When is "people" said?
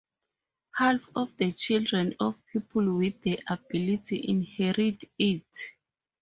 2.51-2.97